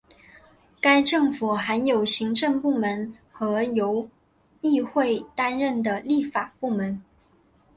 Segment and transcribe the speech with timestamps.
[0.79, 4.09] 该政府含有行政部门和由
[4.61, 6.99] 议会担任的立法部门。